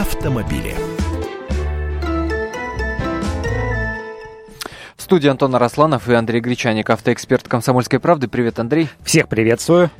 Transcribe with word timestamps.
автомобили. 0.00 0.74
В 4.94 5.02
студии 5.02 5.28
Антон 5.28 5.54
Арасланов 5.54 6.08
и 6.08 6.14
Андрей 6.14 6.40
Гречаник, 6.40 6.90
автоэксперт 6.90 7.48
«Комсомольской 7.48 7.98
правды». 7.98 8.28
Привет, 8.28 8.58
Андрей. 8.58 8.90
Всех 9.02 9.28
приветствую. 9.28 9.90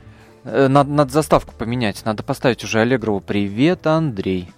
Э, 0.45 0.69
надо, 0.69 0.91
надо 0.91 1.13
заставку 1.13 1.55
поменять, 1.57 2.05
надо 2.05 2.23
поставить 2.23 2.63
уже 2.63 2.81
Аллегрову 2.81 3.21
«Привет, 3.21 3.87
Андрей». 3.87 4.51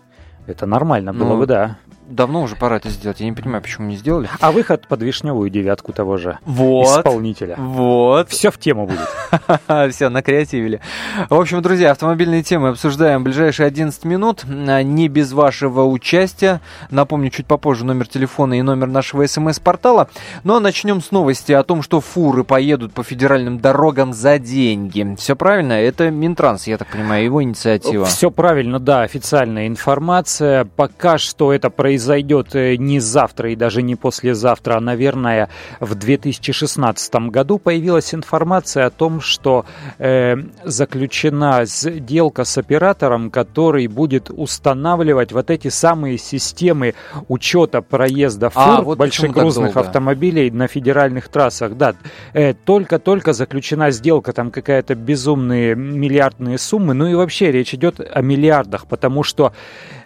Это 0.46 0.66
нормально 0.66 1.12
было 1.12 1.34
ну, 1.34 1.38
бы, 1.38 1.46
да 1.46 1.78
давно 2.08 2.42
уже 2.42 2.56
пора 2.56 2.76
это 2.76 2.88
сделать. 2.88 3.20
Я 3.20 3.26
не 3.26 3.32
понимаю, 3.32 3.62
почему 3.62 3.86
не 3.86 3.96
сделали. 3.96 4.28
А 4.40 4.50
выход 4.50 4.86
под 4.88 5.02
вишневую 5.02 5.50
девятку 5.50 5.92
того 5.92 6.16
же 6.16 6.38
вот, 6.44 6.98
исполнителя. 6.98 7.56
Вот. 7.58 8.30
Все 8.30 8.50
в 8.50 8.58
тему 8.58 8.86
будет. 8.86 9.90
Все, 9.92 10.08
накреативили. 10.08 10.80
В 11.28 11.34
общем, 11.34 11.60
друзья, 11.62 11.90
автомобильные 11.90 12.42
темы 12.42 12.68
обсуждаем 12.68 13.20
в 13.20 13.24
ближайшие 13.24 13.66
11 13.66 14.04
минут. 14.04 14.44
А, 14.46 14.82
не 14.82 15.08
без 15.08 15.32
вашего 15.32 15.84
участия. 15.84 16.60
Напомню, 16.90 17.30
чуть 17.30 17.46
попозже 17.46 17.84
номер 17.84 18.08
телефона 18.08 18.58
и 18.58 18.62
номер 18.62 18.88
нашего 18.88 19.26
смс-портала. 19.26 20.08
Но 20.44 20.54
ну, 20.54 20.56
а 20.58 20.60
начнем 20.60 21.02
с 21.02 21.10
новости 21.10 21.52
о 21.52 21.62
том, 21.62 21.82
что 21.82 22.00
фуры 22.00 22.44
поедут 22.44 22.92
по 22.92 23.02
федеральным 23.02 23.58
дорогам 23.58 24.12
за 24.12 24.38
деньги. 24.38 25.14
Все 25.18 25.36
правильно? 25.36 25.74
Это 25.74 26.10
Минтранс, 26.10 26.66
я 26.66 26.78
так 26.78 26.88
понимаю, 26.88 27.24
его 27.24 27.42
инициатива. 27.42 28.06
Все 28.06 28.30
правильно, 28.30 28.78
да, 28.80 29.02
официальная 29.02 29.66
информация. 29.66 30.64
Пока 30.64 31.18
что 31.18 31.52
это 31.52 31.70
происходит 31.70 31.97
произойдет 31.98 32.54
э, 32.54 32.76
не 32.76 33.00
завтра 33.00 33.50
и 33.50 33.56
даже 33.56 33.82
не 33.82 33.96
послезавтра, 33.96 34.76
а, 34.76 34.80
наверное, 34.80 35.48
в 35.80 35.96
2016 35.96 37.14
году 37.30 37.58
появилась 37.58 38.14
информация 38.14 38.86
о 38.86 38.90
том, 38.90 39.20
что 39.20 39.66
э, 39.98 40.36
заключена 40.62 41.64
сделка 41.64 42.44
с 42.44 42.56
оператором, 42.56 43.30
который 43.32 43.88
будет 43.88 44.30
устанавливать 44.30 45.32
вот 45.32 45.50
эти 45.50 45.68
самые 45.70 46.18
системы 46.18 46.94
учета 47.26 47.82
проезда 47.82 48.46
а, 48.46 48.50
фур, 48.50 48.78
а, 48.78 48.82
вот 48.82 48.98
больших 48.98 49.32
грузных 49.32 49.76
автомобилей 49.76 50.52
на 50.52 50.68
федеральных 50.68 51.28
трассах. 51.28 51.76
Да, 51.76 51.96
э, 52.32 52.54
только-только 52.54 53.32
заключена 53.32 53.90
сделка, 53.90 54.32
там 54.32 54.52
какая-то 54.52 54.94
безумные 54.94 55.74
миллиардные 55.74 56.58
суммы, 56.58 56.94
ну 56.94 57.08
и 57.08 57.14
вообще 57.14 57.50
речь 57.50 57.74
идет 57.74 58.00
о 58.00 58.22
миллиардах, 58.22 58.86
потому 58.86 59.24
что 59.24 59.52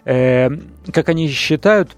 э, 0.05 0.49
как 0.91 1.09
они 1.09 1.27
считают, 1.27 1.97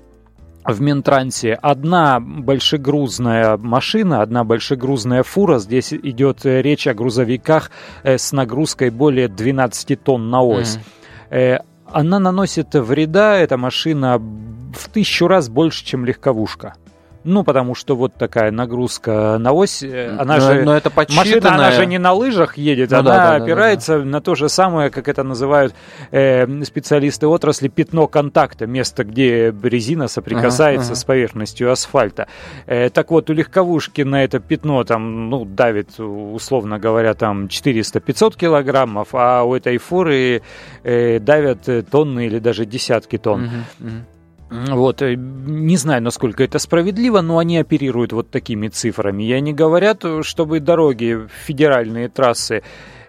в 0.64 0.82
Минтрансе 0.82 1.54
одна 1.54 2.20
большегрузная 2.20 3.56
машина, 3.58 4.24
одна 4.24 4.44
большегрузная 4.44 5.22
фура. 5.22 5.60
Здесь 5.60 5.94
идет 5.94 6.46
э, 6.46 6.62
речь 6.62 6.88
о 6.88 6.96
грузовиках 6.96 7.70
э, 8.04 8.18
с 8.18 8.32
нагрузкой 8.32 8.90
более 8.90 9.28
12 9.28 10.04
тонн 10.04 10.30
на 10.30 10.42
ось. 10.42 10.80
Mm. 11.30 11.62
Она 11.92 12.20
наносит 12.20 12.74
вреда, 12.74 13.38
эта 13.38 13.58
машина, 13.58 14.18
в 14.18 14.90
тысячу 14.90 15.28
раз 15.28 15.50
больше, 15.50 15.86
чем 15.86 16.04
легковушка. 16.04 16.76
Ну, 17.26 17.44
потому 17.44 17.74
что 17.74 17.96
вот 17.96 18.14
такая 18.14 18.52
нагрузка 18.52 19.38
на 19.40 19.52
ось, 19.52 19.82
э, 19.82 20.16
она 20.16 20.38
но, 20.38 20.42
же... 20.42 20.64
Но 20.64 20.78
это 20.78 20.92
Машина, 20.96 21.56
она 21.56 21.72
же 21.72 21.88
не 21.88 21.98
на 21.98 22.14
лыжах 22.14 22.56
едет, 22.56 22.92
ну, 22.92 23.00
она 23.00 23.10
да, 23.10 23.40
да, 23.40 23.44
опирается 23.44 23.94
да, 23.94 24.00
да. 24.00 24.06
на 24.06 24.22
то 24.22 24.36
же 24.36 24.48
самое, 24.48 24.92
как 24.92 25.08
это 25.08 25.24
называют 25.24 25.74
э, 26.12 26.46
специалисты 26.64 27.26
отрасли, 27.26 27.68
пятно 27.68 28.06
контакта, 28.08 28.68
место, 28.68 29.04
где 29.04 29.52
резина 29.64 30.08
соприкасается 30.08 30.92
ага, 30.92 30.96
с 30.96 31.04
поверхностью 31.04 31.72
асфальта. 31.72 32.28
Э, 32.68 32.92
так 32.92 33.10
вот, 33.10 33.28
у 33.32 33.34
легковушки 33.34 34.04
на 34.04 34.24
это 34.24 34.40
пятно 34.40 34.84
там, 34.84 35.32
ну, 35.32 35.46
давит, 35.46 36.00
условно 36.00 36.78
говоря, 36.78 37.16
там 37.16 37.46
400-500 37.46 38.38
килограммов, 38.38 39.10
а 39.14 39.42
у 39.44 39.56
этой 39.56 39.80
фуры 39.80 40.44
э, 40.84 41.20
давят 41.20 41.68
тонны 41.90 42.28
или 42.28 42.38
даже 42.38 42.66
десятки 42.66 43.18
тонн. 43.18 43.46
Угу, 43.46 43.88
угу. 43.88 43.96
Вот, 44.50 45.02
э, 45.02 45.16
не 45.16 45.78
знаю, 45.78 46.02
насколько 46.02 46.44
это 46.44 46.60
справедливо, 46.60 47.22
но 47.22 47.40
они 47.40 47.58
оперируют 47.58 48.14
вот 48.14 48.30
такими 48.30 48.68
цифрами. 48.68 49.24
И 49.24 49.34
они 49.34 49.54
говорят, 49.54 50.04
чтобы 50.22 50.60
дороги, 50.60 51.28
федеральные 51.46 52.10
трассы 52.10 52.58
Э, 52.58 52.62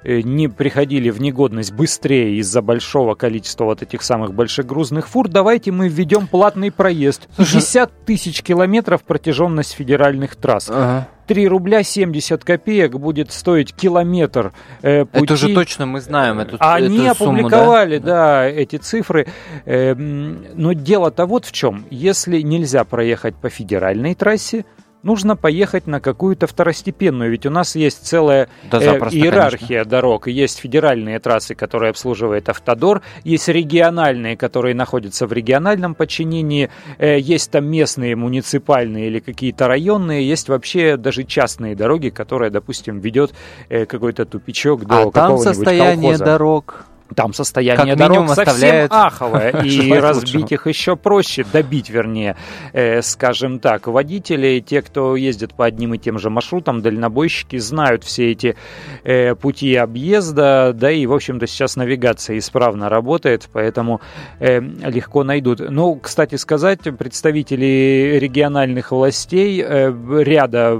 не 0.07 0.49
приходили 0.49 1.11
в 1.11 1.21
негодность 1.21 1.73
быстрее 1.73 2.37
из-за 2.37 2.63
большого 2.63 3.15
количества 3.15 3.65
вот 3.65 3.83
этих 3.83 4.03
самых 4.03 4.35
большегрузных 4.35 5.09
фур, 5.09 5.29
давайте 5.29 5.73
мы 5.73 5.89
введем 5.89 6.27
платный 6.27 6.71
проезд. 6.71 7.29
50 7.37 8.05
тысяч 8.05 8.43
километров 8.43 9.03
протяженность 9.03 9.73
федеральных 9.73 10.37
трасс. 10.37 10.69
Ага. 10.71 11.09
3 11.27 11.49
рубля 11.49 11.83
70 11.83 12.45
копеек 12.45 12.93
будет 12.93 13.33
стоить 13.33 13.75
километр 13.75 14.53
э, 14.83 15.05
пути. 15.05 15.25
Это 15.25 15.37
же 15.37 15.55
точно 15.55 15.87
мы 15.87 16.01
знаем 16.01 16.39
эту, 16.39 16.57
Они 16.61 17.05
эту 17.07 17.25
опубликовали, 17.25 17.97
сумму, 17.97 18.07
да? 18.07 18.15
да, 18.15 18.47
эти 18.47 18.77
цифры. 18.77 19.27
Э, 19.65 19.95
но 19.95 20.73
дело-то 20.73 21.27
вот 21.27 21.45
в 21.45 21.53
чем. 21.53 21.85
Если 21.91 22.41
нельзя 22.43 22.85
проехать 22.85 23.35
по 23.35 23.49
федеральной 23.49 24.15
трассе, 24.15 24.65
нужно 25.07 25.37
поехать 25.37 25.87
на 25.87 26.01
какую-то 26.01 26.47
второстепенную, 26.47 27.31
ведь 27.31 27.47
у 27.47 27.51
нас 27.51 27.77
есть 27.77 28.07
целая 28.07 28.49
да, 28.71 28.79
э, 28.79 28.99
иерархия 29.13 29.67
конечно. 29.69 29.91
дорог. 29.91 30.27
Есть 30.27 30.59
федеральные 30.59 31.19
трассы, 31.21 31.55
которые 31.55 31.91
обслуживает 31.91 32.49
Автодор, 32.49 33.03
есть 33.25 33.49
региональные, 33.49 34.37
которые 34.37 34.75
находятся 34.75 35.27
в 35.27 35.33
региональном 35.33 35.95
подчинении, 35.95 36.71
э, 36.99 37.19
есть 37.21 37.51
там 37.53 37.67
местные, 37.67 38.17
муниципальные 38.17 39.07
или 39.07 39.21
какие-то 39.21 39.69
районные, 39.69 40.29
есть 40.29 40.49
вообще 40.49 40.97
даже 40.97 41.23
частные 41.23 41.77
дороги, 41.77 42.09
которые, 42.09 42.51
допустим, 42.51 42.99
ведет 42.99 43.33
э, 43.69 43.87
какой-то 43.87 44.27
тупичок 44.27 44.85
до 44.87 45.03
а 45.03 45.11
какого-нибудь 45.11 45.45
там 45.45 45.55
состояние 45.55 46.13
колхоза. 46.13 46.25
дорог 46.25 46.87
там 47.15 47.33
состояние 47.33 47.97
как 47.97 48.09
дорог 48.09 48.31
совсем 48.31 48.89
аховое, 48.91 49.51
и 49.65 49.93
разбить 49.93 50.53
их 50.53 50.67
еще 50.67 50.97
проще, 50.97 51.45
добить, 51.51 51.91
вернее, 51.91 52.37
э, 52.73 53.03
скажем 53.03 53.59
так. 53.59 53.87
Водители, 53.87 54.63
те, 54.67 54.83
кто 54.83 55.17
ездит 55.17 55.55
по 55.55 55.65
одним 55.65 55.95
и 55.95 55.99
тем 55.99 56.19
же 56.19 56.31
маршрутам, 56.31 56.83
дальнобойщики, 56.83 57.59
знают 57.59 58.05
все 58.05 58.33
эти 58.33 58.57
э, 59.05 59.35
пути 59.35 59.75
объезда, 59.75 60.73
да 60.75 60.91
и, 60.91 61.07
в 61.07 61.13
общем-то, 61.13 61.47
сейчас 61.47 61.77
навигация 61.77 62.39
исправно 62.39 62.89
работает, 62.89 63.49
поэтому 63.53 64.01
э, 64.41 64.61
легко 64.61 65.25
найдут. 65.25 65.61
Ну, 65.61 65.97
кстати 65.97 66.37
сказать, 66.37 66.81
представители 66.99 68.19
региональных 68.21 68.93
властей 68.93 69.63
э, 69.63 69.93
ряда 70.23 70.77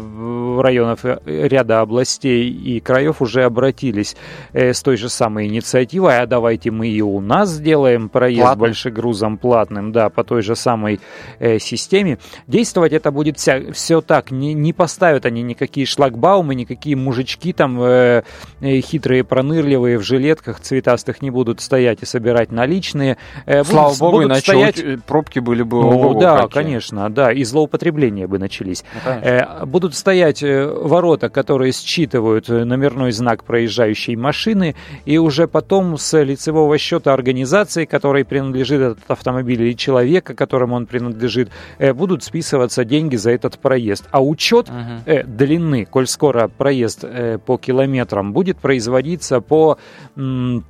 районов, 0.61 1.05
э, 1.05 1.19
ряда 1.25 1.81
областей 1.81 2.49
и 2.51 2.81
краев 2.81 3.23
уже 3.23 3.45
обратились 3.45 4.17
э, 4.53 4.73
с 4.73 4.83
той 4.83 4.97
же 4.97 5.09
самой 5.09 5.47
инициативой, 5.47 6.19
а 6.19 6.27
давайте 6.27 6.71
мы 6.71 6.89
и 6.89 7.01
у 7.01 7.21
нас 7.21 7.51
сделаем 7.51 8.09
проезд 8.09 8.43
Платный. 8.43 8.61
большегрузом 8.61 9.39
платным, 9.39 9.93
да, 9.93 10.09
по 10.09 10.25
той 10.25 10.43
же 10.43 10.57
самой 10.57 11.01
э, 11.39 11.59
системе. 11.59 12.19
Действовать 12.47 12.93
это 12.93 13.11
будет 13.11 13.39
вся, 13.39 13.73
все 13.73 14.01
так, 14.01 14.31
не, 14.31 14.55
не 14.55 14.73
поставят 14.73 15.27
они 15.27 15.43
никакие 15.43 15.87
шлагбаумы, 15.87 16.55
никакие 16.55 16.97
мужички 16.97 17.53
там 17.53 17.81
э, 17.81 18.23
хитрые, 18.61 19.25
пронырливые 19.25 19.99
в 19.99 20.03
жилетках 20.03 20.61
цветастых 20.61 21.23
не 21.23 21.31
будут 21.31 21.61
стоять 21.61 22.03
и 22.03 22.07
собирать 22.07 22.53
наличные. 22.53 23.17
Э, 23.47 23.65
Слава 23.65 23.89
будут, 23.89 24.01
богу, 24.01 24.13
будут 24.13 24.31
иначе 24.31 24.43
стоять... 24.43 25.05
Пробки 25.05 25.39
были 25.39 25.63
бы... 25.63 25.83
Ну, 25.83 26.19
да, 26.19 26.43
какие. 26.43 26.63
конечно, 26.63 27.11
да, 27.11 27.33
и 27.33 27.45
злоупотребления 27.45 28.27
бы 28.27 28.39
начались. 28.39 28.85
Ну, 29.05 29.11
э, 29.11 29.65
будут 29.65 29.95
стоять 29.95 30.43
ворота, 30.47 31.29
которые 31.29 31.73
считывают 31.73 32.49
номерной 32.49 33.13
знак 33.13 33.45
проезжающей 33.45 34.17
машины, 34.17 34.75
и 35.05 35.19
уже 35.19 35.47
потом 35.49 35.99
с 35.99 36.23
лицевого 36.23 36.79
счета 36.79 37.13
организации, 37.13 37.85
которой 37.85 38.25
принадлежит 38.25 38.81
этот 38.81 39.11
автомобиль, 39.11 39.63
или 39.63 39.73
человека, 39.75 40.35
которому 40.35 40.77
он 40.77 40.87
принадлежит, 40.87 41.51
э, 41.79 41.93
будут 41.93 42.23
списываться 42.23 42.85
деньги 42.85 43.17
за 43.17 43.31
этот 43.31 43.59
проезд. 43.59 44.07
А 44.11 44.23
учет 44.23 44.69
uh-huh. 44.69 45.01
э, 45.07 45.25
длины, 45.25 45.85
коль 45.85 46.07
скоро 46.07 46.49
проезд 46.49 47.05
э, 47.05 47.39
по 47.39 47.57
километрам, 47.59 48.33
будет 48.33 48.59
производиться 48.59 49.41
по... 49.41 49.79
М- 50.17 50.65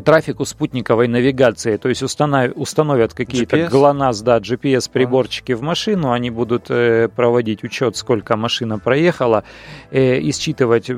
трафику 0.00 0.44
спутниковой 0.44 1.08
навигации, 1.08 1.76
то 1.76 1.88
есть 1.88 2.02
установ, 2.02 2.52
установят 2.56 3.14
какие-то 3.14 3.56
GLONASS, 3.56 4.22
да, 4.22 4.38
GPS-приборчики 4.38 5.52
в 5.52 5.62
машину, 5.62 6.12
они 6.12 6.30
будут 6.30 6.70
э, 6.70 7.08
проводить 7.08 7.64
учет, 7.64 7.96
сколько 7.96 8.36
машина 8.36 8.78
проехала, 8.78 9.44
э, 9.90 10.18
и 10.18 10.32
считывать. 10.32 10.90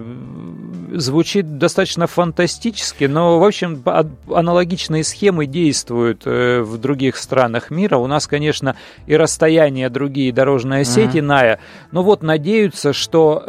Звучит 0.92 1.58
достаточно 1.58 2.06
фантастически, 2.06 3.04
но, 3.04 3.38
в 3.38 3.44
общем, 3.44 3.82
аналогичные 4.30 5.04
схемы 5.04 5.46
действуют 5.46 6.22
э, 6.24 6.60
в 6.60 6.78
других 6.78 7.16
странах 7.16 7.70
мира. 7.70 7.96
У 7.96 8.06
нас, 8.06 8.26
конечно, 8.26 8.76
и 9.06 9.16
расстояние 9.16 9.88
другие, 9.88 10.32
дорожная 10.32 10.84
сеть 10.84 11.16
иная, 11.16 11.58
но 11.90 12.02
вот 12.02 12.22
надеются, 12.22 12.92
что 12.92 13.42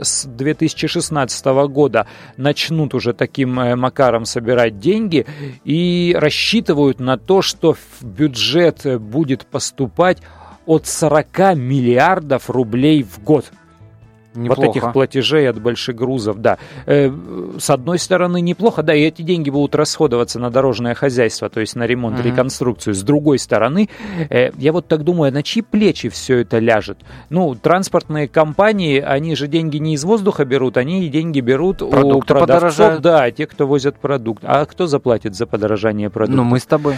с 0.00 0.24
2016 0.26 1.46
года 1.68 2.06
начнут 2.36 2.94
уже 2.94 3.12
таким 3.12 3.50
макаром 3.54 4.24
собирать 4.24 4.69
собирать 4.70 4.78
деньги 4.78 5.26
и 5.64 6.14
рассчитывают 6.18 7.00
на 7.00 7.16
то, 7.18 7.42
что 7.42 7.74
в 7.74 8.04
бюджет 8.04 9.00
будет 9.00 9.46
поступать 9.46 10.18
от 10.66 10.86
40 10.86 11.56
миллиардов 11.56 12.50
рублей 12.50 13.02
в 13.02 13.22
год. 13.22 13.50
Неплохо. 14.34 14.60
Вот 14.60 14.76
этих 14.76 14.92
платежей 14.92 15.48
от 15.48 15.60
больших 15.60 15.96
грузов, 15.96 16.38
да. 16.38 16.58
Э, 16.86 17.10
с 17.58 17.68
одной 17.70 17.98
стороны, 17.98 18.40
неплохо, 18.40 18.82
да, 18.82 18.94
и 18.94 19.02
эти 19.02 19.22
деньги 19.22 19.50
будут 19.50 19.74
расходоваться 19.74 20.38
на 20.38 20.50
дорожное 20.50 20.94
хозяйство, 20.94 21.48
то 21.48 21.60
есть 21.60 21.74
на 21.74 21.86
ремонт, 21.86 22.18
uh-huh. 22.18 22.30
реконструкцию. 22.30 22.94
С 22.94 23.02
другой 23.02 23.38
стороны, 23.38 23.88
э, 24.28 24.50
я 24.56 24.72
вот 24.72 24.86
так 24.86 25.02
думаю, 25.02 25.32
на 25.32 25.42
чьи 25.42 25.62
плечи 25.62 26.08
все 26.08 26.38
это 26.38 26.58
ляжет? 26.58 26.98
Ну, 27.28 27.56
транспортные 27.56 28.28
компании, 28.28 29.00
они 29.00 29.34
же 29.34 29.48
деньги 29.48 29.78
не 29.78 29.94
из 29.94 30.04
воздуха 30.04 30.44
берут, 30.44 30.76
они 30.76 31.08
деньги 31.08 31.40
берут 31.40 31.78
Продукты 31.78 32.34
у 32.34 32.36
продавцов, 32.36 33.00
да, 33.00 33.30
те, 33.32 33.46
кто 33.46 33.66
возят 33.66 33.96
продукт. 33.96 34.44
А 34.46 34.64
кто 34.64 34.86
заплатит 34.86 35.34
за 35.34 35.46
подорожание 35.46 36.08
продуктов? 36.08 36.36
Ну, 36.36 36.44
мы 36.44 36.60
с 36.60 36.66
тобой. 36.66 36.96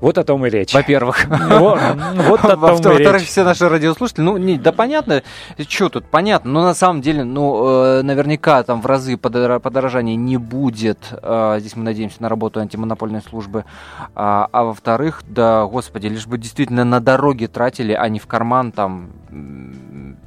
Вот 0.00 0.18
о 0.18 0.24
том 0.24 0.46
и 0.46 0.50
речь. 0.50 0.72
Во-первых. 0.72 1.26
Вот 1.26 2.44
о 2.44 2.56
том 2.80 2.96
речь. 2.96 3.26
все 3.26 3.44
наши 3.44 3.68
радиослушатели, 3.68 4.22
ну, 4.22 4.36
не, 4.36 4.58
да 4.58 4.72
понятно, 4.72 5.22
что 5.68 5.88
тут, 5.88 6.06
понятно, 6.06 6.50
но 6.50 6.62
на 6.62 6.74
самом 6.74 7.02
деле, 7.02 7.24
ну, 7.24 7.98
э, 7.98 8.02
наверняка 8.02 8.62
там 8.62 8.80
в 8.80 8.86
разы 8.86 9.16
подорожания 9.16 10.16
не 10.16 10.36
будет. 10.36 10.98
Э, 11.22 11.56
здесь 11.60 11.76
мы 11.76 11.84
надеемся 11.84 12.22
на 12.22 12.28
работу 12.28 12.60
антимонопольной 12.60 13.22
службы. 13.22 13.64
А, 14.14 14.48
а 14.52 14.64
во-вторых, 14.64 15.22
да, 15.28 15.66
господи, 15.66 16.06
лишь 16.06 16.26
бы 16.26 16.38
действительно 16.38 16.84
на 16.84 17.00
дороге 17.00 17.48
тратили, 17.48 17.92
а 17.92 18.08
не 18.08 18.18
в 18.18 18.26
карман 18.26 18.72
там 18.72 19.10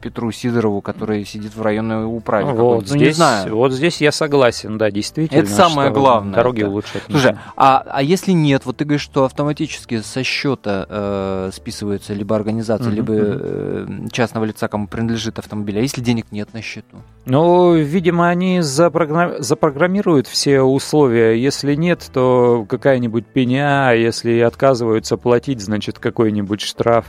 Петру 0.04 0.34
Сидорову, 0.34 0.82
который 0.82 1.24
сидит 1.24 1.56
в 1.56 1.62
районной 1.62 2.06
управе. 2.06 2.52
Вот, 2.52 2.82
ну, 2.82 2.86
здесь, 2.86 3.00
не 3.00 3.14
знаю. 3.14 3.56
вот 3.56 3.72
здесь 3.72 4.02
я 4.02 4.12
согласен, 4.12 4.78
да, 4.78 4.92
действительно. 4.92 5.40
Это 5.40 5.50
самое 5.50 5.92
главное. 5.92 6.36
Дороги 6.36 6.60
это. 6.60 6.70
улучшать. 6.70 7.04
Слушай, 7.10 7.38
а, 7.56 7.86
а 7.88 8.04
если 8.04 8.34
нет, 8.34 8.66
вот 8.66 8.76
ты 8.76 8.84
говоришь, 8.84 9.02
что 9.02 9.24
автоматически 9.24 10.02
со 10.02 10.22
счета 10.24 10.86
э, 10.90 11.52
списывается 11.54 12.14
либо 12.14 12.36
организация, 12.36 12.92
uh-huh, 12.92 12.96
либо 12.96 13.14
э, 13.16 13.88
частного 14.12 14.44
лица, 14.44 14.68
кому 14.68 14.88
принадлежит 14.88 15.40
автомобиль, 15.40 15.80
а 15.80 15.82
если 15.82 16.02
денег 16.02 16.26
нет 16.32 16.54
на 16.54 16.62
счету? 16.62 16.98
Ну, 17.24 17.74
видимо, 17.76 18.28
они 18.28 18.60
запрограмм... 18.60 19.42
запрограммируют 19.42 20.28
все 20.28 20.60
условия. 20.62 21.42
Если 21.42 21.76
нет, 21.76 22.10
то 22.12 22.66
какая-нибудь 22.68 23.26
пеня, 23.26 23.94
если 23.94 24.40
отказываются 24.40 25.16
платить, 25.16 25.62
значит, 25.62 25.98
какой-нибудь 25.98 26.60
штраф. 26.60 27.06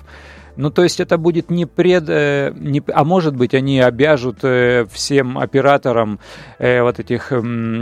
Ну, 0.56 0.70
то 0.70 0.82
есть 0.82 1.00
это 1.00 1.18
будет 1.18 1.50
не 1.50 1.66
пред... 1.66 2.04
Э, 2.08 2.52
не, 2.54 2.82
а 2.92 3.04
может 3.04 3.34
быть, 3.34 3.54
они 3.54 3.80
обяжут 3.80 4.38
э, 4.42 4.86
всем 4.90 5.38
операторам 5.38 6.20
э, 6.58 6.82
вот 6.82 6.98
этих 6.98 7.32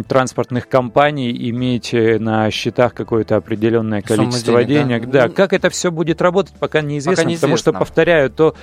транспортных 0.08 0.68
компаний 0.68 1.30
иметь 1.50 1.92
на 1.92 2.50
счетах 2.50 2.94
какое-то 2.94 3.36
определенное 3.36 4.02
количество 4.02 4.64
денег. 4.64 5.02
денег. 5.02 5.10
Да. 5.10 5.28
да, 5.28 5.28
как 5.28 5.52
это 5.52 5.70
все 5.70 5.90
будет 5.90 6.22
работать, 6.22 6.54
пока 6.58 6.80
неизвестно, 6.80 7.22
пока 7.22 7.28
неизвестно. 7.28 7.48
потому 7.48 7.56
что, 7.58 7.72
повторяю, 7.72 8.30
то 8.30 8.54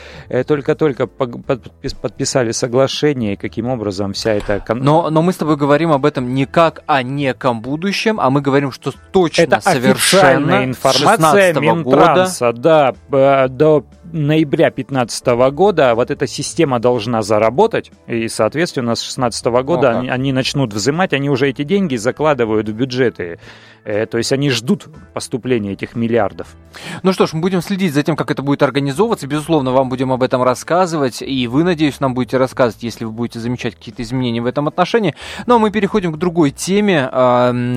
только-только 0.47 1.07
подписали 1.07 2.51
соглашение, 2.51 3.33
и 3.33 3.35
каким 3.35 3.67
образом 3.67 4.13
вся 4.13 4.33
эта... 4.33 4.63
Но, 4.73 5.09
но 5.09 5.21
мы 5.21 5.33
с 5.33 5.37
тобой 5.37 5.57
говорим 5.57 5.91
об 5.91 6.05
этом 6.05 6.33
не 6.33 6.45
как 6.45 6.81
о 6.87 7.03
неком 7.03 7.61
будущем, 7.61 8.19
а 8.19 8.29
мы 8.29 8.41
говорим, 8.41 8.71
что 8.71 8.91
точно 9.11 9.43
это 9.43 9.61
совершенно 9.61 10.63
информация 10.63 11.53
Минтранса, 11.53 12.51
года. 12.51 12.95
да, 13.09 13.47
до 13.47 13.85
ноября 14.11 14.69
2015 14.69 15.25
года 15.51 15.95
вот 15.95 16.11
эта 16.11 16.27
система 16.27 16.79
должна 16.79 17.21
заработать, 17.21 17.91
и, 18.07 18.27
соответственно, 18.27 18.95
с 18.95 18.99
2016 18.99 19.45
года 19.63 19.99
они, 19.99 20.09
они 20.09 20.33
начнут 20.33 20.73
взимать, 20.73 21.13
они 21.13 21.29
уже 21.29 21.49
эти 21.49 21.63
деньги 21.63 21.95
закладывают 21.95 22.69
в 22.69 22.73
бюджеты. 22.73 23.39
Э, 23.83 24.05
то 24.05 24.17
есть 24.17 24.31
они 24.31 24.49
ждут 24.49 24.87
поступления 25.13 25.73
этих 25.73 25.95
миллиардов. 25.95 26.55
Ну 27.03 27.13
что 27.13 27.25
ж, 27.25 27.33
мы 27.33 27.41
будем 27.41 27.61
следить 27.61 27.93
за 27.93 28.03
тем, 28.03 28.15
как 28.15 28.31
это 28.31 28.41
будет 28.41 28.61
организовываться. 28.63 29.27
Безусловно, 29.27 29.71
вам 29.71 29.89
будем 29.89 30.11
об 30.11 30.23
этом 30.23 30.43
рассказывать. 30.43 31.21
И 31.21 31.47
вы, 31.47 31.63
надеюсь, 31.63 31.99
нам 31.99 32.13
будете 32.13 32.37
рассказывать, 32.37 32.83
если 32.83 33.05
вы 33.05 33.11
будете 33.11 33.39
замечать 33.39 33.75
какие-то 33.75 34.03
изменения 34.03 34.41
в 34.41 34.45
этом 34.45 34.67
отношении. 34.67 35.15
Ну 35.45 35.55
а 35.55 35.59
мы 35.59 35.71
переходим 35.71 36.13
к 36.13 36.17
другой 36.17 36.51
теме. 36.51 37.09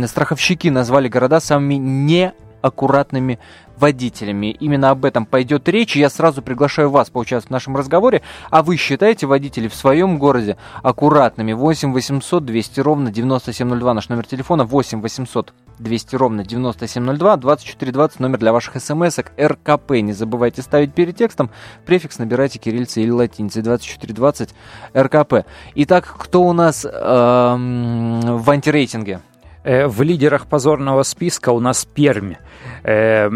Страховщики 0.06 0.69
назвали 0.69 1.08
города 1.08 1.40
самыми 1.40 2.32
неаккуратными 2.62 3.38
водителями. 3.78 4.52
Именно 4.60 4.90
об 4.90 5.04
этом 5.04 5.26
пойдет 5.26 5.68
речь, 5.68 5.96
я 5.96 6.08
сразу 6.08 6.42
приглашаю 6.42 6.90
вас 6.90 7.10
поучаствовать 7.10 7.48
в 7.48 7.50
нашем 7.50 7.76
разговоре. 7.76 8.22
А 8.50 8.62
вы 8.62 8.76
считаете 8.76 9.26
водителей 9.26 9.68
в 9.68 9.74
своем 9.74 10.18
городе 10.18 10.56
аккуратными? 10.82 11.52
8 11.52 11.92
800 11.92 12.44
200 12.44 12.80
ровно 12.80 13.10
9702 13.10 13.94
наш 13.94 14.08
номер 14.08 14.26
телефона, 14.26 14.64
8 14.64 15.00
800 15.00 15.52
200 15.78 16.16
ровно 16.16 16.44
9702, 16.44 17.36
2420 17.38 18.20
номер 18.20 18.38
для 18.38 18.52
ваших 18.52 18.80
смс-ок, 18.80 19.32
РКП. 19.40 19.90
Не 19.92 20.12
забывайте 20.12 20.62
ставить 20.62 20.94
перед 20.94 21.16
текстом, 21.16 21.50
префикс 21.84 22.18
набирайте 22.18 22.60
кириллицей 22.60 23.02
или 23.02 23.10
латиницей, 23.10 23.62
2420 23.62 24.54
РКП. 24.96 25.46
Итак, 25.74 26.14
кто 26.18 26.42
у 26.42 26.52
нас 26.52 26.84
эм, 26.84 28.20
в 28.20 28.48
антирейтинге? 28.48 29.22
Э, 29.64 29.86
в 29.86 30.02
лидерах 30.02 30.46
позорного 30.46 31.02
списка 31.04 31.50
у 31.50 31.60
нас 31.60 31.84
Пермь. 31.84 32.34
Э, 32.82 33.28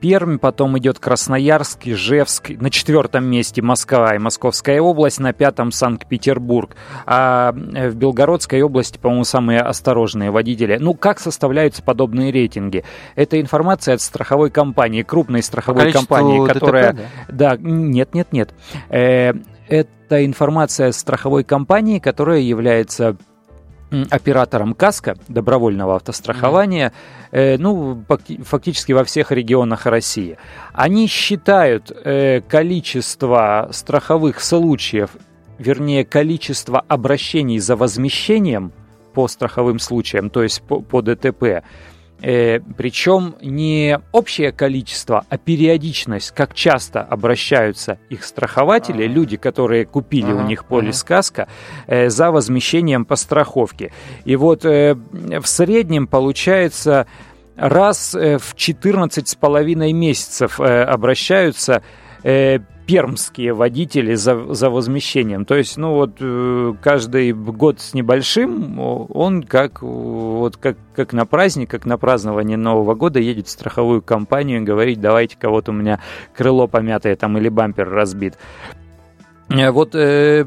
Пермь, 0.00 0.38
потом 0.38 0.78
идет 0.78 0.98
Красноярск, 1.00 1.86
Ижевск, 1.88 2.50
на 2.50 2.70
четвертом 2.70 3.24
месте 3.24 3.62
Москва 3.62 4.14
и 4.14 4.18
Московская 4.18 4.80
область, 4.80 5.18
на 5.18 5.32
пятом 5.32 5.72
Санкт-Петербург. 5.72 6.76
А 7.04 7.52
э, 7.52 7.90
в 7.90 7.96
Белгородской 7.96 8.62
области, 8.62 8.98
по-моему, 8.98 9.24
самые 9.24 9.60
осторожные 9.60 10.30
водители. 10.30 10.78
Ну, 10.80 10.94
как 10.94 11.18
составляются 11.18 11.82
подобные 11.82 12.30
рейтинги? 12.30 12.84
Это 13.16 13.40
информация 13.40 13.94
от 13.94 14.00
страховой 14.00 14.50
компании, 14.50 15.02
крупной 15.02 15.42
страховой 15.42 15.92
компании, 15.92 16.46
которая... 16.46 16.92
ДТП, 16.92 17.02
да? 17.28 17.56
да, 17.56 17.56
нет, 17.60 18.14
нет, 18.14 18.32
нет. 18.32 18.54
Это 18.88 20.24
информация 20.24 20.92
страховой 20.92 21.42
компании, 21.42 21.98
которая 21.98 22.38
является 22.38 23.16
оператором 24.10 24.74
КАСКО, 24.74 25.16
добровольного 25.28 25.96
автострахования, 25.96 26.92
э, 27.30 27.56
ну, 27.58 28.02
фактически 28.44 28.92
во 28.92 29.04
всех 29.04 29.30
регионах 29.30 29.86
России. 29.86 30.38
Они 30.72 31.06
считают 31.06 31.90
э, 31.90 32.40
количество 32.40 33.68
страховых 33.72 34.40
случаев, 34.40 35.10
вернее, 35.58 36.04
количество 36.04 36.80
обращений 36.80 37.58
за 37.58 37.76
возмещением 37.76 38.72
по 39.14 39.28
страховым 39.28 39.78
случаям, 39.78 40.30
то 40.30 40.42
есть 40.42 40.62
по, 40.62 40.80
по 40.80 41.00
ДТП, 41.00 41.62
Э, 42.22 42.60
причем 42.76 43.34
не 43.42 44.00
общее 44.12 44.50
количество, 44.50 45.26
а 45.28 45.36
периодичность, 45.36 46.30
как 46.30 46.54
часто 46.54 47.02
обращаются 47.02 47.98
их 48.08 48.24
страхователи, 48.24 49.02
А-а-а. 49.02 49.12
люди, 49.12 49.36
которые 49.36 49.84
купили 49.84 50.32
А-а-а. 50.32 50.44
у 50.44 50.46
них 50.46 50.64
полис 50.64 51.04
каска, 51.04 51.48
э, 51.86 52.08
за 52.08 52.30
возмещением 52.30 53.04
по 53.04 53.16
страховке. 53.16 53.92
И 54.24 54.34
вот 54.36 54.64
э, 54.64 54.94
в 54.94 55.46
среднем 55.46 56.06
получается 56.06 57.06
раз 57.56 58.14
э, 58.14 58.38
в 58.38 58.54
14 58.54 59.28
с 59.28 59.34
половиной 59.34 59.92
месяцев 59.92 60.60
э, 60.60 60.82
обращаются 60.84 61.82
э, 62.26 62.58
пермские 62.86 63.52
водители 63.52 64.14
за, 64.14 64.52
за 64.52 64.68
возмещением. 64.68 65.44
То 65.44 65.54
есть, 65.54 65.76
ну 65.76 65.94
вот 65.94 66.16
э, 66.20 66.74
каждый 66.82 67.32
год 67.32 67.80
с 67.80 67.94
небольшим 67.94 68.78
он 68.78 69.42
как 69.44 69.82
вот 69.82 70.56
как, 70.56 70.76
как 70.94 71.12
на 71.12 71.24
праздник, 71.24 71.70
как 71.70 71.86
на 71.86 71.98
празднование 71.98 72.56
Нового 72.56 72.94
года 72.94 73.20
едет 73.20 73.46
в 73.46 73.50
страховую 73.50 74.02
компанию 74.02 74.60
и 74.60 74.64
говорит, 74.64 75.00
давайте 75.00 75.36
кого-то 75.36 75.70
у 75.70 75.74
меня 75.74 76.00
крыло 76.34 76.66
помятое 76.66 77.14
там 77.14 77.38
или 77.38 77.48
бампер 77.48 77.88
разбит. 77.88 78.34
Э, 79.48 79.70
вот, 79.70 79.94
э, 79.94 80.44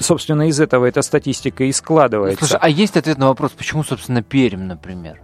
собственно, 0.00 0.48
из 0.48 0.60
этого 0.60 0.86
эта 0.86 1.02
статистика 1.02 1.64
и 1.64 1.72
складывается. 1.72 2.46
Слушай, 2.46 2.58
а 2.62 2.70
есть 2.70 2.96
ответ 2.96 3.18
на 3.18 3.28
вопрос, 3.28 3.52
почему, 3.52 3.84
собственно, 3.84 4.22
Пермь, 4.22 4.62
например? 4.62 5.20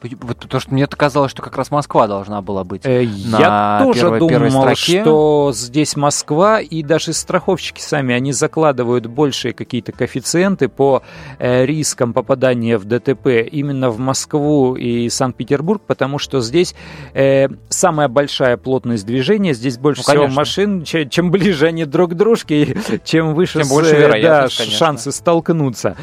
Потому 0.00 0.60
что 0.60 0.72
мне 0.72 0.86
казалось, 0.86 1.32
что 1.32 1.42
как 1.42 1.56
раз 1.56 1.72
Москва 1.72 2.06
должна 2.06 2.40
была 2.40 2.62
быть. 2.62 2.86
Э, 2.86 3.02
я 3.02 3.80
тоже 3.82 4.00
первой, 4.02 4.18
думал, 4.20 4.30
первой 4.30 4.50
строке. 4.50 5.00
что 5.00 5.50
здесь 5.52 5.96
Москва, 5.96 6.60
и 6.60 6.84
даже 6.84 7.12
страховщики 7.12 7.80
сами, 7.80 8.14
они 8.14 8.30
закладывают 8.30 9.06
большие 9.06 9.52
какие-то 9.52 9.90
коэффициенты 9.90 10.68
по 10.68 11.02
э, 11.40 11.66
рискам 11.66 12.12
попадания 12.12 12.78
в 12.78 12.84
ДТП 12.84 13.26
именно 13.50 13.90
в 13.90 13.98
Москву 13.98 14.76
и 14.76 15.08
Санкт-Петербург, 15.08 15.82
потому 15.84 16.18
что 16.18 16.40
здесь 16.40 16.76
э, 17.12 17.48
самая 17.68 18.06
большая 18.06 18.56
плотность 18.56 19.04
движения, 19.04 19.52
здесь 19.52 19.78
больше 19.78 20.02
ну, 20.06 20.12
всего 20.12 20.28
машин, 20.28 20.84
чем, 20.84 21.10
чем 21.10 21.32
ближе 21.32 21.66
они 21.66 21.84
друг 21.84 22.12
к 22.12 22.14
дружке, 22.14 22.76
чем 23.04 23.34
выше 23.34 23.62
тем 23.62 23.68
больше 23.68 23.96
э, 23.96 24.22
да, 24.22 24.48
шансы 24.48 25.10
столкнуться. 25.10 25.96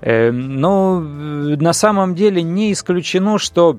Э, 0.00 0.30
но 0.30 1.00
э, 1.02 1.56
на 1.56 1.72
самом 1.72 2.14
деле 2.14 2.42
не 2.42 2.72
исключено, 2.72 3.38
что 3.38 3.78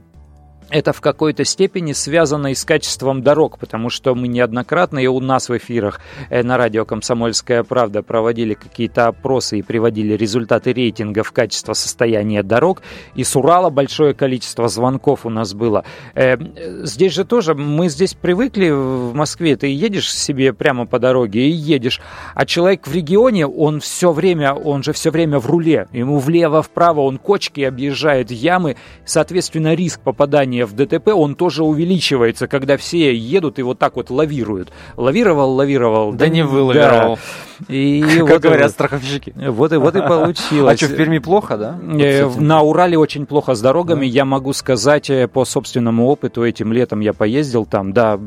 это 0.69 0.93
в 0.93 1.01
какой-то 1.01 1.45
степени 1.45 1.93
связано 1.93 2.47
и 2.47 2.55
с 2.55 2.63
качеством 2.63 3.23
дорог, 3.23 3.57
потому 3.57 3.89
что 3.89 4.13
мы 4.15 4.27
неоднократно 4.27 4.99
и 4.99 5.07
у 5.07 5.19
нас 5.19 5.49
в 5.49 5.57
эфирах 5.57 5.99
э, 6.29 6.43
на 6.43 6.57
радио 6.57 6.85
«Комсомольская 6.85 7.63
правда» 7.63 8.03
проводили 8.03 8.53
какие-то 8.53 9.07
опросы 9.07 9.59
и 9.59 9.61
приводили 9.61 10.13
результаты 10.13 10.73
рейтингов 10.73 11.31
качества 11.31 11.73
состояния 11.73 12.43
дорог, 12.43 12.81
и 13.15 13.23
с 13.23 13.35
Урала 13.35 13.69
большое 13.69 14.13
количество 14.13 14.67
звонков 14.67 15.25
у 15.25 15.29
нас 15.29 15.53
было. 15.53 15.85
Э, 16.13 16.37
здесь 16.83 17.13
же 17.13 17.25
тоже, 17.25 17.55
мы 17.55 17.89
здесь 17.89 18.13
привыкли 18.13 18.69
в 18.69 19.13
Москве, 19.13 19.55
ты 19.55 19.67
едешь 19.67 20.13
себе 20.13 20.53
прямо 20.53 20.85
по 20.85 20.99
дороге 20.99 21.47
и 21.47 21.51
едешь, 21.51 21.99
а 22.35 22.45
человек 22.45 22.87
в 22.87 22.93
регионе, 22.93 23.47
он 23.47 23.79
все 23.79 24.11
время, 24.11 24.53
он 24.53 24.83
же 24.83 24.93
все 24.93 25.09
время 25.09 25.39
в 25.39 25.47
руле, 25.47 25.87
ему 25.91 26.19
влево-вправо, 26.19 27.01
он 27.01 27.17
кочки 27.17 27.61
объезжает, 27.61 28.29
ямы, 28.31 28.75
соответственно, 29.05 29.73
риск 29.73 30.01
попадания 30.01 30.58
попадания 30.59 30.65
в 30.65 30.73
ДТП, 30.73 31.09
он 31.09 31.35
тоже 31.35 31.63
увеличивается, 31.63 32.47
когда 32.47 32.77
все 32.77 33.15
едут 33.15 33.59
и 33.59 33.61
вот 33.61 33.79
так 33.79 33.95
вот 33.95 34.09
лавируют. 34.09 34.69
Лавировал, 34.97 35.53
лавировал. 35.53 36.11
Да, 36.11 36.19
да 36.19 36.27
не 36.29 36.43
вылавировал. 36.43 37.17
Да. 37.59 37.73
И 37.73 38.01
как 38.19 38.29
вот 38.29 38.41
говорят 38.41 38.71
страховщики. 38.71 39.33
Вот 39.35 39.73
и, 39.73 39.77
вот 39.77 39.95
и 39.95 40.01
получилось. 40.07 40.73
А 40.73 40.77
что, 40.77 40.93
в 40.93 40.97
Перми 40.97 41.19
плохо, 41.19 41.57
да? 41.57 41.79
Э, 41.99 42.29
на 42.39 42.61
Урале 42.61 42.97
очень 42.97 43.25
плохо 43.25 43.55
с 43.55 43.61
дорогами. 43.61 44.05
Я 44.05 44.25
могу 44.25 44.53
сказать 44.53 45.09
э, 45.09 45.27
по 45.27 45.45
собственному 45.45 46.07
опыту, 46.07 46.45
этим 46.45 46.73
летом 46.73 46.99
я 47.01 47.13
поездил 47.13 47.65
там, 47.65 47.93
да, 47.93 48.19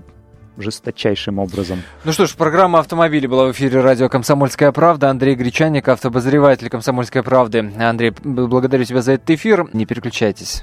жесточайшим 0.58 1.38
образом. 1.38 1.82
Ну 2.04 2.12
что 2.12 2.26
ж, 2.26 2.34
программа 2.34 2.80
«Автомобили» 2.80 3.26
была 3.26 3.46
в 3.46 3.52
эфире 3.52 3.80
радио 3.80 4.08
«Комсомольская 4.08 4.70
правда». 4.72 5.08
Андрей 5.08 5.34
Гречаник, 5.34 5.88
автобозреватель 5.88 6.68
«Комсомольской 6.68 7.22
правды». 7.22 7.72
Андрей, 7.78 8.12
благодарю 8.22 8.84
тебя 8.84 9.00
за 9.00 9.12
этот 9.12 9.30
эфир. 9.30 9.68
Не 9.72 9.86
переключайтесь. 9.86 10.62